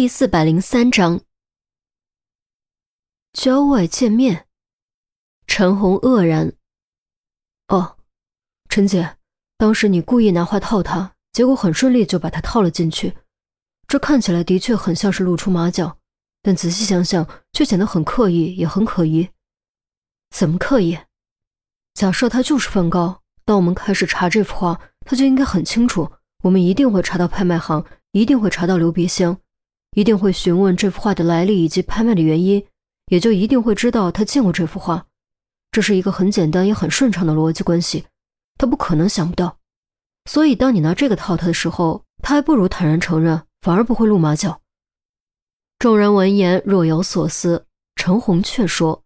[0.00, 1.22] 第四百零三章，
[3.32, 4.46] 郊外见面。
[5.44, 6.52] 陈红愕然
[7.66, 7.96] ：“哦，
[8.68, 9.16] 陈姐，
[9.56, 13.16] 当时你故意拿话套他，结果很顺利就把他套了进去。
[13.88, 15.98] 这看起来的确很像是露出马脚，
[16.42, 19.28] 但仔细想想，却显得很刻意，也很可疑。
[20.30, 20.96] 怎么刻意？
[21.94, 26.12] 假设他就是梵高，当我们开始查这幅画，他就应该很清楚，
[26.44, 29.36] 我们一定会查到拍卖行，一定会查到留鼻箱。”
[29.92, 32.64] 一定会询问这幅画的来历以及拍卖的原因，
[33.06, 35.06] 也就一定会知道他见过这幅画。
[35.70, 38.06] 这是一个很简单也很顺畅的逻辑关系，
[38.56, 39.58] 他不可能想不到。
[40.24, 44.60] 所以，当你拿这个套他的时候，他还不如坦然承认，反而不会露马脚。
[45.78, 49.04] 众人闻言若有所思，陈红却说：“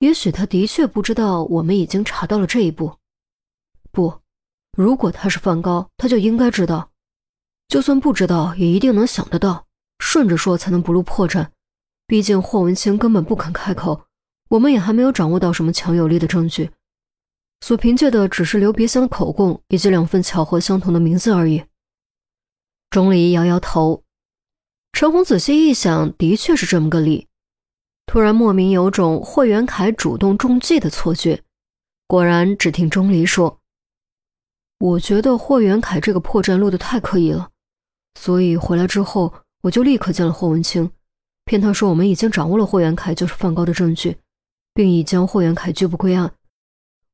[0.00, 2.96] 也许他的确不知道我们已经查到了这一步。
[3.90, 4.20] 不，
[4.76, 6.90] 如果他是梵高，他就应该知道；
[7.68, 9.66] 就算不知道，也一定能想得到。”
[9.98, 11.48] 顺着说才能不露破绽，
[12.06, 14.06] 毕竟霍文清根本不肯开口，
[14.48, 16.70] 我们也还没有掌握到什么强有力的证据，
[17.60, 21.64] 所凭借的只是刘别香的口供以及两份巧合相同的名字而已。
[22.90, 24.02] 钟离摇摇头，
[24.92, 27.26] 陈红仔细一想，的确是这么个理，
[28.06, 31.42] 突然莫名有种霍元凯主动中计的错觉。
[32.06, 33.60] 果然，只听钟离说
[34.80, 37.50] ：“我觉得霍元凯这个破绽落得太刻意了，
[38.18, 40.90] 所以回来之后。”我就立刻见了霍文清，
[41.44, 44.16] 骗他说我们已经掌握了霍元凯就是梵高的证据，
[44.72, 46.32] 并已将霍元凯拘捕归案。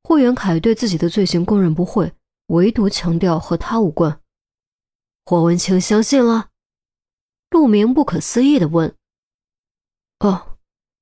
[0.02, 2.12] 霍元凯对自己的罪行供认不讳，
[2.48, 4.20] 唯独强调和他无关。
[5.24, 6.50] 霍文清相信了？
[7.50, 8.94] 陆明不可思议地问。
[10.18, 10.58] 哦，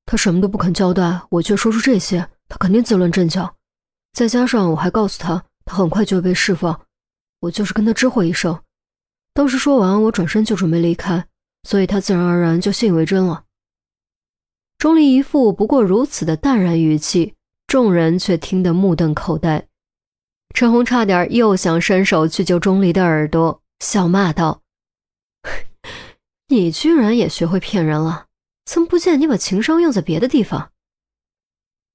[0.07, 3.57] 他什么都不肯交代，我却说出这些，他肯定自乱阵脚。
[4.13, 6.87] 再加上我还告诉他，他很快就会被释放，
[7.41, 8.63] 我就是跟他知会一声。
[9.35, 11.27] 当时说完，我转身就准备离开。
[11.63, 13.45] 所以他自然而然就信以为真了。
[14.79, 17.35] 钟离一副不过如此的淡然语气，
[17.67, 19.69] 众人却听得目瞪口呆。
[20.55, 24.63] 陈红差点又想伸手去揪钟离的耳朵，笑骂道
[26.49, 28.27] ：“你居然也学会骗人了？
[28.65, 30.73] 怎么不见你把情商用在别的地方？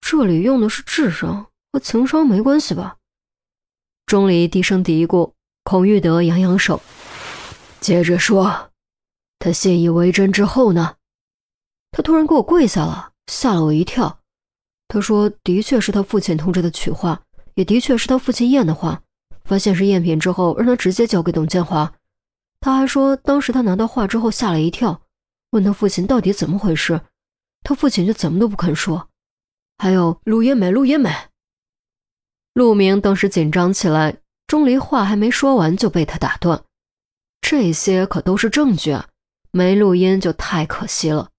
[0.01, 2.97] 这里用的是智商，和情商没关系吧？”
[4.07, 5.33] 钟离低声嘀咕。
[5.63, 6.81] 孔玉德扬扬手，
[7.81, 8.71] 接着说。
[9.39, 10.95] 他信以为真之后呢？
[11.91, 14.19] 他突然给我跪下了，吓了我一跳。
[14.87, 17.21] 他说：“的确是他父亲通知的取画，
[17.55, 19.01] 也的确是他父亲验的画。
[19.43, 21.93] 发现是赝品之后，让他直接交给董建华。
[22.59, 25.01] 他还说，当时他拿到画之后吓了一跳，
[25.51, 26.99] 问他父亲到底怎么回事，
[27.63, 29.09] 他父亲就怎么都不肯说。
[29.77, 31.13] 还有陆延美，陆延美。”
[32.53, 36.63] 陆明当时紧张起来，钟离话还没说完就被他打断
[37.41, 39.07] ：“这些可都是证据啊！”
[39.57, 41.31] 没录音就太可惜了。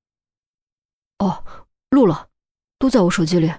[1.21, 1.45] 哦，
[1.91, 2.27] 录了，
[2.77, 3.55] 都在我手机里。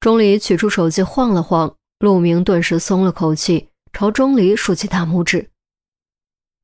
[0.00, 5.50] 钟离取出手机晃了晃，陆明顿时松了口气，朝钟离竖起大拇指。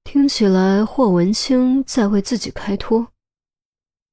[0.05, 3.11] 听起来霍文清在为自己开脱。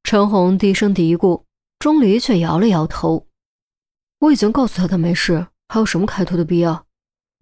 [0.04, 1.44] 陈红低声嘀咕，
[1.78, 3.28] 钟离却摇了摇头。
[4.20, 6.86] 我已经告诉他他没事，还有什么开脱的必要？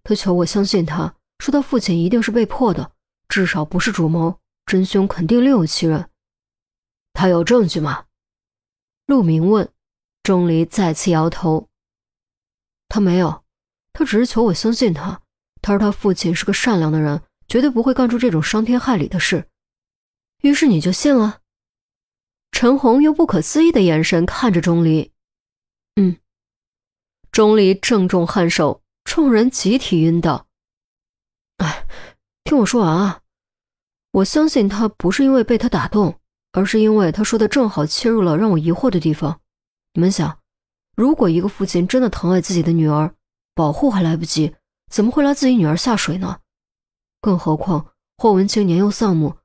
[0.03, 2.93] 他求我相信他，说他父亲一定是被迫的，
[3.27, 4.38] 至少不是主谋。
[4.69, 6.11] 真凶肯定另有其人，
[7.13, 8.05] 他有证据吗？
[9.07, 9.67] 陆明问。
[10.21, 11.69] 钟离再次摇头。
[12.87, 13.43] 他没有，
[13.93, 15.23] 他只是求我相信他。
[15.59, 19.49] 他说他父亲是个善良的人，绝对不会干出这种伤天害理的事。
[20.41, 21.39] 于是你就信了？
[22.51, 25.11] 陈红用不可思议的眼神看着钟离。
[25.95, 26.15] 嗯。
[27.31, 30.45] 钟离正中颔首，众人集体晕倒。
[31.57, 31.87] 哎，
[32.43, 33.21] 听我说完啊。
[34.11, 36.15] 我相信他不是因为被他打动，
[36.51, 39.39] 而是因为他说的正好切入了让我疑惑的地方。
[39.93, 40.39] 你们想，
[40.95, 43.13] 如果一个父亲真的疼爱自己的女儿，
[43.53, 44.55] 保护还来不及，
[44.91, 46.39] 怎么会拉自己女儿下水呢？
[47.21, 47.85] 更何况
[48.17, 49.35] 霍文清年幼丧母，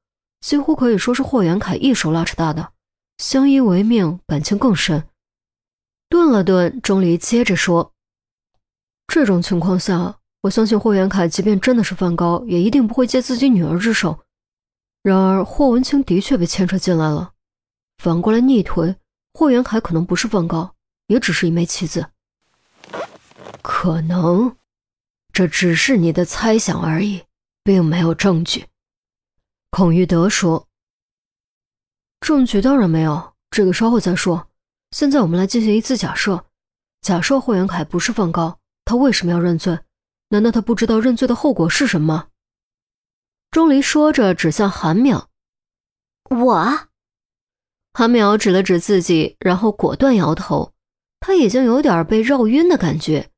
[0.40, 2.72] 几乎可以说是霍元凯一手拉扯大的，
[3.18, 5.04] 相依为命，感情更深。
[6.08, 7.92] 顿了顿，钟离接着说
[9.08, 14.18] ：“这种情况下，我相信霍元凯即便真的是梵高，也一定不会借自己女儿之手。”
[15.04, 17.34] 然而，霍文清的确被牵扯进来了。
[17.98, 18.96] 反过来逆推，
[19.34, 20.74] 霍元凯可能不是梵高，
[21.08, 22.06] 也只是一枚棋子。
[23.60, 24.56] 可能，
[25.30, 27.24] 这只是你的猜想而已，
[27.62, 28.64] 并没有证据。
[29.68, 30.66] 孔玉德说
[32.20, 34.48] ：“证据当然没有，这个稍后再说。
[34.92, 36.46] 现在我们来进行一次假设：
[37.02, 39.78] 假设霍元凯不是梵高，他为什么要认罪？
[40.30, 42.28] 难道他不知道认罪的后果是什么？”
[43.54, 45.26] 钟离说着，指向韩淼。
[46.28, 46.88] 我。
[47.92, 50.72] 韩淼指了指自己，然后果断摇头。
[51.20, 53.30] 他已经有点被绕晕的感觉。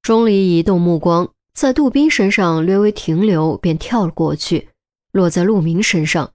[0.00, 4.68] 钟离移动目光，在杜宾身上略微停留，便跳了过去，
[5.10, 6.32] 落在陆明身上。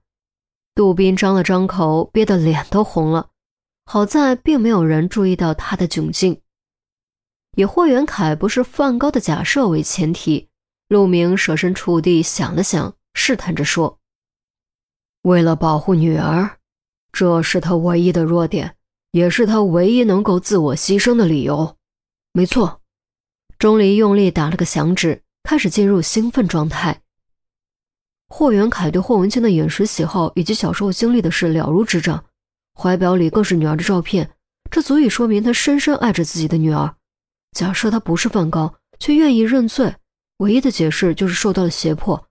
[0.74, 3.30] 杜宾张了张口，憋得脸都红了。
[3.86, 6.42] 好在并没有人注意到他的窘境。
[7.56, 10.50] 以霍元凯不是梵高的假设为前提，
[10.88, 13.98] 陆明设身处地想了想，试探着说
[15.22, 16.58] ：“为了保护女儿，
[17.12, 18.72] 这是他唯一的弱点。”
[19.12, 21.78] 也是他唯一能够自我牺牲的理由，
[22.34, 22.82] 没错。
[23.58, 27.00] 钟离用力打了个响指，开始进入兴奋状态。
[28.28, 32.26] 霍元凯对霍文清的饮食喜好以及小时候经历的事了如指掌，
[32.78, 34.30] 怀表里更是女儿的照片，
[34.70, 36.94] 这足以说明他深深爱着自己的女儿。
[37.52, 39.94] 假设他不是梵高，却愿意认罪，
[40.38, 42.28] 唯一的解释就是受到了胁迫，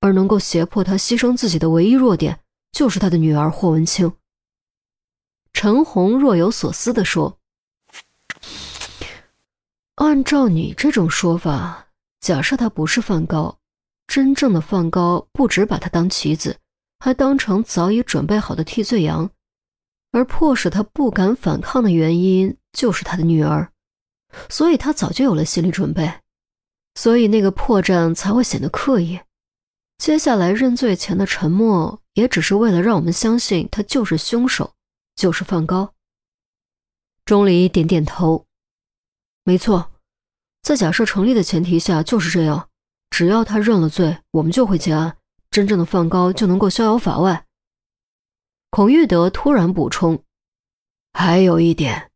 [0.00, 2.40] 而能够胁迫他牺牲自己的唯一弱点，
[2.72, 4.12] 就是他的女儿霍文清。
[5.52, 7.38] 陈红若有所思地说
[9.94, 11.86] ：“按照你这种说法，
[12.20, 13.56] 假设他不是梵高，
[14.08, 16.58] 真正的梵高不止把他当棋子，
[16.98, 19.30] 还当成早已准备好的替罪羊，
[20.10, 23.70] 而迫使他不敢反抗的原因就是他的女儿，
[24.50, 26.12] 所以他早就有了心理准备，
[26.94, 29.20] 所以那个破绽才会显得刻意。
[29.98, 34.72] 接下来认罪前的沉默，也只是为了让我们相信他就是凶手。”
[35.14, 35.94] 就是梵高。
[37.24, 38.46] 钟离点点头，
[39.44, 39.92] 没错，
[40.60, 42.68] 在假设成立的前提下就是这样。
[43.10, 45.16] 只要他认了罪，我们就会结案，
[45.52, 47.46] 真正的梵高就能够逍遥法外。
[48.70, 50.20] 孔玉德突然补充
[51.14, 52.10] ：“还有一点，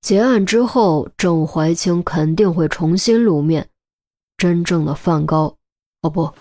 [0.00, 3.68] 结案之后，郑怀清肯定会重新露面。
[4.42, 5.56] 真正的梵高，
[6.00, 6.34] 哦不，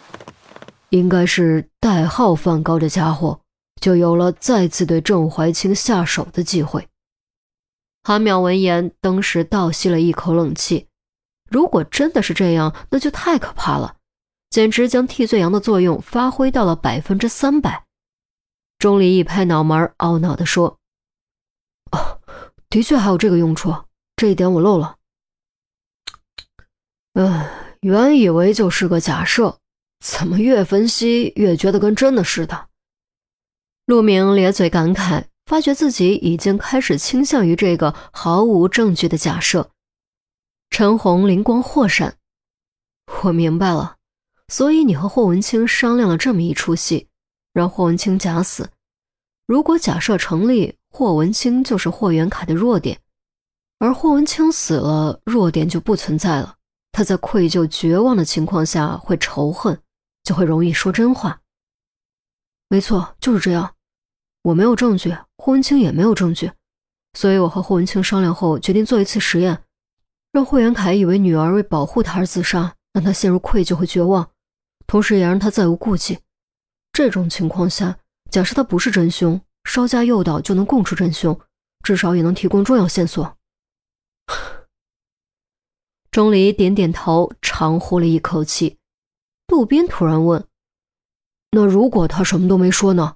[0.90, 3.40] 应该是代号梵高的家伙。”
[3.80, 6.88] 就有了再次对郑怀清下手的机会。
[8.04, 10.88] 韩淼闻言，当时倒吸了一口冷气。
[11.50, 13.98] 如果真的是这样，那就太可怕了，
[14.52, 17.86] 简直将替罪羊的作用发挥到了百分之三百。
[18.78, 20.78] 钟离一拍脑门，懊恼地说
[21.92, 22.20] ：“哦，
[22.70, 23.74] 的确还有这个用处，
[24.16, 24.98] 这一点我漏了。
[27.14, 27.50] 嗯，
[27.82, 29.60] 原以为就是个假设，
[30.00, 32.70] 怎么越分析越觉得跟真的似的。”
[33.86, 39.70] 陆明咧嘴感慨，发觉自己已经开始倾向于这个毫无证据的假设。
[40.70, 42.16] 陈红灵光豁闪，
[43.24, 43.98] 我明白了，
[44.48, 47.08] 所以你和霍文清商量了这么一出戏，
[47.52, 48.70] 让霍文清假死。
[49.46, 53.00] 如果假设成立，霍文清就是霍元凯的弱点，
[53.80, 56.56] 而霍文清死了，弱点就不存在了。
[56.92, 59.82] 他在愧疚、绝望的情况下会仇恨，
[60.24, 61.42] 就会容易说真话。
[62.68, 63.76] 没错，就是这样。
[64.44, 66.52] 我没有证据，霍文清也没有证据，
[67.14, 69.64] 所以我和霍文清商量后，决定做一次实验，
[70.32, 74.32] 让霍元凯以为女儿为保护他而自杀，让他陷入愧疚和绝望，
[74.88, 76.20] 同时也让他再无顾忌。
[76.92, 77.98] 这种情况下，
[78.30, 81.40] 假设他不是真凶，稍加诱导就能供出真凶，
[81.84, 83.38] 至少也能提供重要线索。
[86.12, 88.78] 钟离点点头，长呼了一口气。
[89.48, 90.46] 杜宾突然问
[91.52, 93.16] ：“那如果他什么都没说呢？”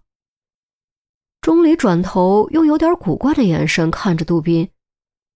[1.41, 4.69] 钟离转头，用有点古怪的眼神看着杜宾。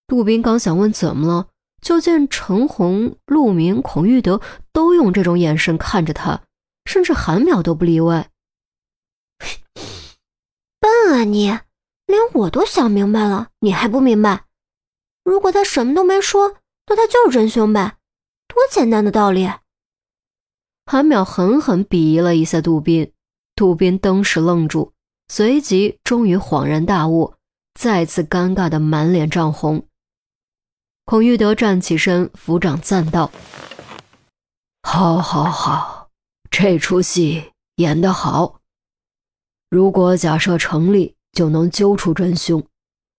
[0.07, 1.49] 杜宾刚想问怎么了，
[1.81, 4.39] 就见陈红、陆明、孔玉德
[4.71, 6.41] 都用这种眼神看着他，
[6.85, 8.31] 甚至韩淼都不例外。
[10.79, 11.47] 笨啊你，
[12.05, 14.45] 连我都想明白了，你还不明白？
[15.25, 16.55] 如果他什么都没说，
[16.89, 17.97] 那他就是真凶呗，
[18.47, 19.47] 多简单的道理。
[20.87, 23.13] 韩淼狠狠鄙夷了一下杜宾，
[23.55, 24.91] 杜宾登时愣住。
[25.31, 27.35] 随即，终于恍然大悟，
[27.75, 29.85] 再次尴尬的满脸涨红。
[31.05, 33.31] 孔玉德站起身，抚掌赞道
[34.81, 36.09] ：“好，好，好，
[36.49, 38.59] 这出戏演得好。
[39.69, 42.63] 如果假设成立，就能揪出真凶；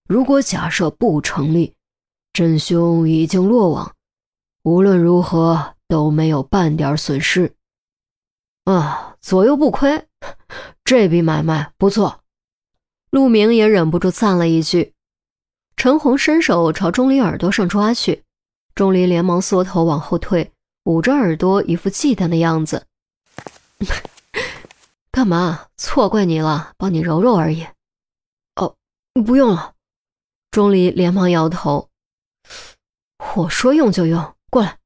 [0.09, 1.73] 如果假设不成立，
[2.33, 3.95] 真凶已经落网，
[4.63, 7.55] 无论如何都没有半点损失。
[8.63, 10.07] 啊，左右不亏。”
[10.83, 12.23] 这笔买卖不错，
[13.11, 14.93] 陆明也忍不住赞了一句。
[15.77, 18.23] 陈红伸手朝钟离耳朵上抓去，
[18.75, 20.51] 钟离连忙缩头往后退，
[20.85, 22.87] 捂着耳朵，一副忌惮的样子。
[25.11, 25.67] 干嘛？
[25.77, 27.67] 错怪你了，帮你揉揉而已。
[28.55, 28.75] 哦，
[29.25, 29.73] 不用了。
[30.51, 31.90] 钟离连忙摇头。
[33.35, 34.77] 我说用就用，过来。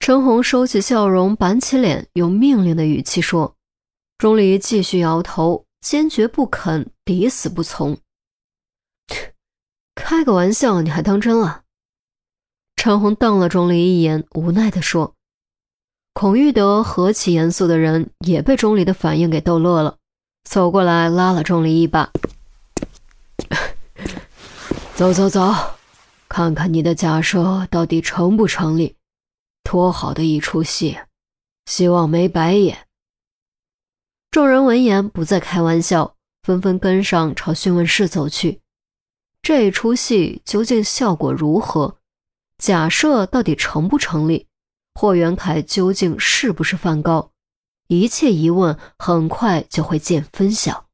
[0.00, 3.56] 陈红收起笑容，板起脸，用命令的语气说。
[4.18, 7.96] 钟离继续摇头，坚决不肯，抵死不从。
[9.94, 11.62] 开个玩笑，你还当真了？
[12.76, 15.14] 陈红瞪了钟离一眼，无奈地说。
[16.12, 19.96] 孔玉德何其严肃的人，也被钟离的反应给逗乐了，
[20.44, 22.12] 走过来拉了钟离一把
[24.96, 25.77] ：“走 走走，
[26.38, 28.94] 看看你的假设到底成不成立？
[29.64, 30.96] 多好的一出戏，
[31.66, 32.86] 希望没白演。”
[34.30, 36.14] 众人闻言不再开玩笑，
[36.44, 38.60] 纷纷跟上朝询问室走去。
[39.42, 41.98] 这一出戏究竟效果如何？
[42.58, 44.46] 假设到底成不成立？
[44.94, 47.32] 霍元凯究竟是不是梵高？
[47.88, 50.87] 一切疑问很快就会见分晓。